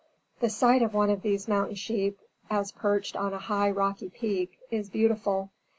[0.39, 2.17] The sight of one of these mountain sheep,
[2.49, 5.51] as perched on a high, rocky peak, is beautiful.